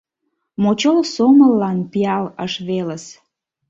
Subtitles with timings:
[0.63, 3.05] Мочол сомыллан пиал ыш велыс